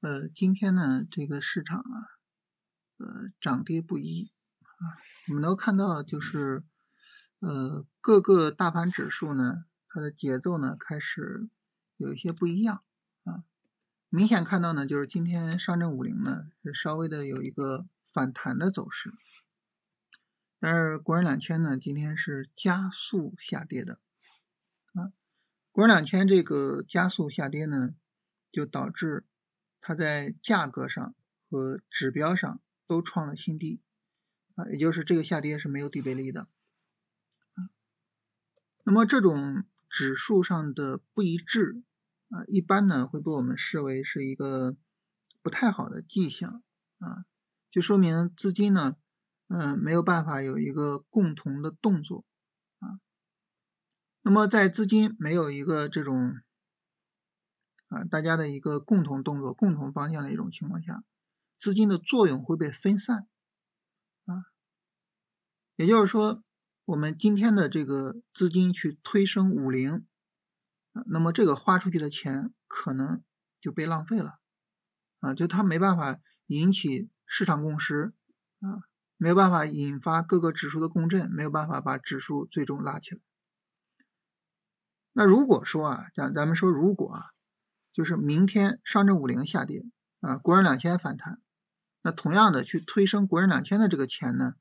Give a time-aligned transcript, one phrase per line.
[0.00, 2.06] 呃今天呢，这个市场啊，
[2.98, 4.94] 呃，涨跌不一啊。
[5.26, 6.62] 我们能看到，就是
[7.40, 11.50] 呃，各个大盘指数呢，它的节奏呢开始
[11.96, 12.84] 有一些不一样
[13.24, 13.42] 啊。
[14.08, 19.12] 明显看到呢，就是今天上证五零呢是稍微的有一个反弹的走势，
[20.60, 23.98] 但是国人两千呢今天是加速下跌的
[24.92, 25.10] 啊。
[25.72, 27.96] 国人两千这个加速下跌呢，
[28.52, 29.24] 就导致。
[29.88, 31.14] 它在价格上
[31.48, 33.80] 和指标上都创了新低
[34.54, 36.46] 啊，也就是这个下跌是没有底背离的。
[38.84, 41.82] 那么这种指数上的不一致
[42.28, 44.76] 啊，一般呢会被我们视为是一个
[45.40, 46.62] 不太好的迹象
[46.98, 47.24] 啊，
[47.70, 48.96] 就说明资金呢，
[49.46, 52.26] 嗯，没有办法有一个共同的动作
[52.80, 53.00] 啊。
[54.20, 56.42] 那么在资金没有一个这种。
[57.88, 61.04] 啊，大家的一个共同动作、共同方向的一种情况下，
[61.58, 63.26] 资金的作用会被分散，
[64.26, 64.44] 啊，
[65.76, 66.42] 也就是说，
[66.84, 70.06] 我们今天的这个资金去推升五零，
[70.92, 73.22] 啊，那么这个花出去的钱可能
[73.58, 74.38] 就被浪费了，
[75.20, 78.12] 啊，就它没办法引起市场共识，
[78.60, 78.84] 啊，
[79.16, 83.20] 没有办法引发各个指数的共振，没有办法把指数最终拉起来。
[85.12, 87.30] 那如果说啊，咱咱们说如果啊。
[87.92, 89.84] 就是明天上证五零下跌
[90.20, 91.40] 啊，国人两千反弹，
[92.02, 94.54] 那同样的去推升国人两千的这个钱呢，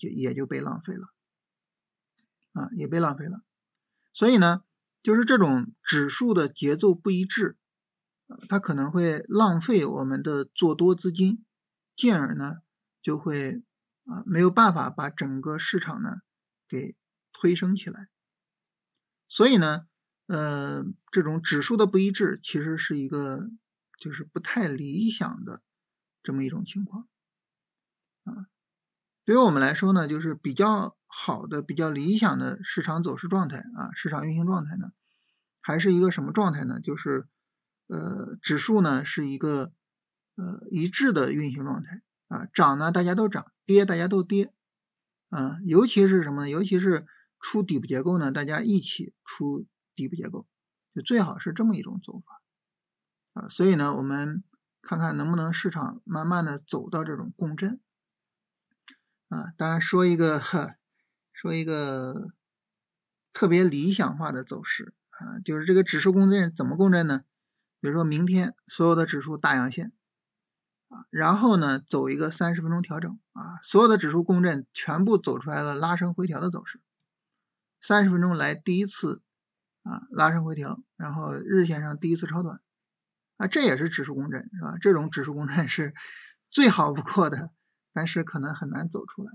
[0.00, 1.08] 就也就被浪费了
[2.52, 3.42] 啊，也被浪费了。
[4.12, 4.64] 所以呢，
[5.02, 7.56] 就是这种指数的节奏不一致，
[8.48, 11.44] 它可能会浪费我们的做多资金，
[11.94, 12.56] 进而呢
[13.00, 13.62] 就会
[14.06, 16.16] 啊没有办法把整个市场呢
[16.66, 16.96] 给
[17.32, 18.08] 推升起来。
[19.28, 19.86] 所以呢。
[20.30, 23.50] 呃，这种指数的不一致，其实是一个
[23.98, 25.60] 就是不太理想的
[26.22, 27.08] 这么一种情况
[28.22, 28.46] 啊。
[29.24, 34.92] 对于我们来说呢，就是比较好的、比较理想的市场走势状态啊，市场运行状态呢，
[35.60, 36.78] 还是一个什么状态呢？
[36.78, 37.26] 就是
[37.88, 39.72] 呃，指数呢是一个
[40.36, 44.54] 呃一致的运行状态啊，涨呢大家都涨，跌大家都跌
[45.30, 46.48] 啊，尤其是什么呢？
[46.48, 47.04] 尤其是
[47.40, 49.66] 出底部结构呢，大家一起出。
[49.94, 50.46] 底部结构
[50.94, 52.42] 就最好是这么一种走法
[53.32, 54.42] 啊，所以呢，我们
[54.82, 57.80] 看看能不能市场慢慢的走到这种共振
[59.28, 59.52] 啊。
[59.56, 60.42] 当然说一个
[61.32, 62.32] 说一个
[63.32, 67.24] 特别理想化的走势啊，就是这个指数共振怎么共振呢？
[67.80, 69.92] 比如说明天所有的指数大阳线
[70.88, 76.80] 啊，然后呢走一个三十分钟调整啊，所有的指数共振全部走出来了拉升回调的走势，
[77.80, 79.22] 三十分钟来第一次。
[79.82, 82.60] 啊，拉升回调，然后日线上第一次超短，
[83.38, 84.76] 啊，这也是指数共振，是吧？
[84.80, 85.94] 这种指数共振是
[86.50, 87.50] 最好不过的，
[87.92, 89.32] 但是可能很难走出来。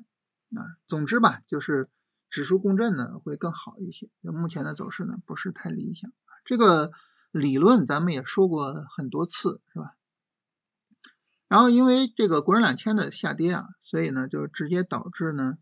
[0.62, 1.90] 啊，总之吧，就是
[2.30, 4.10] 指数共振呢会更好一些。
[4.24, 6.12] 就目前的走势呢不是太理想，
[6.46, 6.92] 这个
[7.32, 9.96] 理论咱们也说过很多次，是吧？
[11.48, 15.58] 然后因为这个国人两千的下跌啊，所以呢就直接导致呢。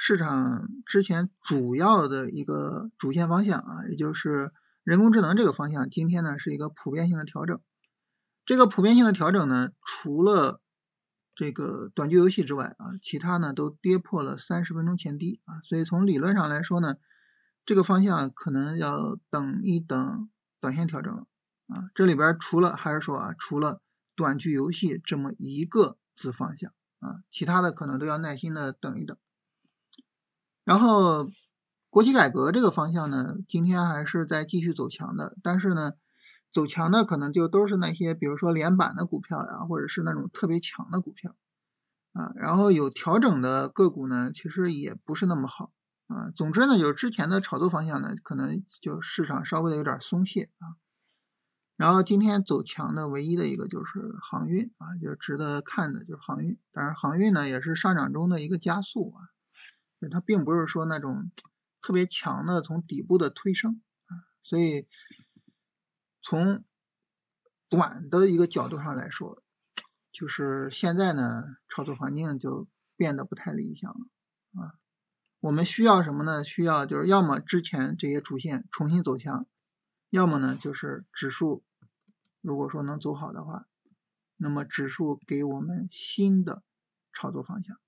[0.00, 4.52] 市场之前主要的一个主线方向啊，也就是
[4.84, 7.60] 人工智能这个方向，今天呢是一个普遍性的调整。
[8.46, 10.62] 这个普遍性的调整呢，除了
[11.34, 16.94] 这个短剧游戏之外啊，其他呢都跌破了三十分钟前低啊，所以从理论上来说呢，
[17.66, 20.30] 这个方向可能要等一等
[20.60, 21.26] 短线调整了
[21.66, 21.90] 啊。
[21.92, 23.82] 这里边除了还是说啊，除了
[24.14, 29.18] 短剧游戏这么一个子方向啊，其他的可能都要耐心的等一等。
[30.68, 31.30] 然后，
[31.88, 35.34] 国企改革这个方向呢，今天还是在继续走强的。
[35.42, 35.94] 但是呢，
[36.52, 41.34] 走强的可能就都是那些，比如说连板的股票呀，或者是那种特别强的股票
[42.12, 42.34] 啊。
[42.36, 45.72] 然后有调整的个股呢，其实也不是那么好
[46.08, 46.28] 啊。
[46.36, 50.76] 总之呢，就是之前的炒作方向呢，可能就市场稍微的有点松懈啊。
[51.78, 56.58] 然后今天走强的唯一的一个就是航运啊，就值得看的就是航运。
[56.72, 59.32] 当然，航运呢也是上涨中的一个加速啊。
[60.10, 61.32] 它并不是说那种
[61.82, 64.86] 特别强的从底部的推升啊，所以
[66.20, 66.64] 从
[67.68, 69.42] 短的一个角度上来说，
[70.12, 74.74] 就是现在呢，炒作环境就变得不太理想了啊。
[75.40, 76.44] 我们需要什么呢？
[76.44, 79.46] 需要就是要么之前这些主线重新走强，
[80.10, 81.64] 要么呢就是指数
[82.40, 83.66] 如果说能走好的话，
[84.36, 86.62] 那么指数给我们新的
[87.12, 87.78] 炒作方向。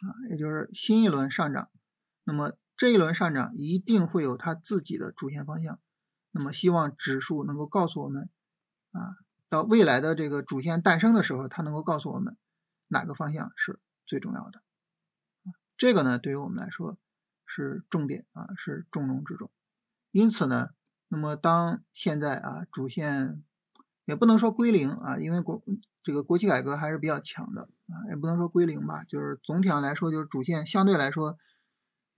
[0.00, 1.70] 啊，也就是新一轮上涨，
[2.24, 5.80] 那么这一轮上涨一定会有它自己的主线方向，
[6.30, 8.30] 那么希望指数能够告诉我们，
[8.92, 9.16] 啊，
[9.48, 12.36] 到未来的这个主线诞生的时候，它能够告诉我们
[12.86, 14.62] 哪个方向是最重要的。
[15.76, 16.96] 这个呢，对于我们来说
[17.44, 19.50] 是重点啊，是重中之重。
[20.10, 20.70] 因此呢，
[21.08, 23.42] 那么当现在啊主线
[24.04, 25.62] 也不能说归零啊，因为国
[26.02, 31.36] 这个国企改革还是比较强的啊，也不能说归零吧，就是总体上来说，就是主线相对来说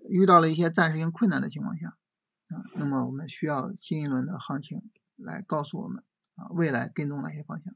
[0.08, 1.88] 遇到了一些暂时性困难的情况下
[2.48, 6.04] 啊，那么我们需要新一轮的行情来告诉我们
[6.36, 7.74] 啊未来跟踪哪些方向。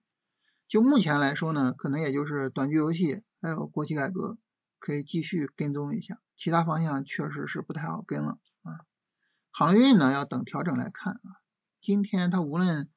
[0.68, 4.38] 就目前来说呢，可能也就是短剧游戏还有国企改革。
[4.80, 8.84] 可以继续跟踪一下，其他方向确实是不太好跟了啊。
[9.50, 11.40] 航运呢，要等调整来看啊。
[11.80, 12.90] 今天它无论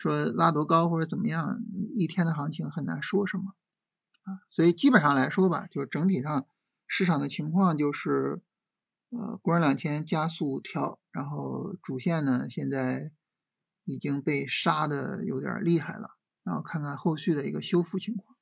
[0.00, 1.60] 说拉多高或者怎么样，
[1.94, 3.54] 一天的行情很难说什么
[4.22, 4.40] 啊。
[4.48, 6.46] 所以基本上来说吧，就是整体上
[6.86, 8.40] 市场的情况就是，
[9.10, 13.12] 呃，国人两千加速跳，然后主线呢现在
[13.84, 18.34] 已经被杀的有点厉害了，然后看看后续的一个修复情况。